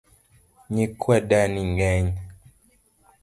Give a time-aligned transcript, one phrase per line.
[0.73, 2.11] Nyikwa dani ng'eny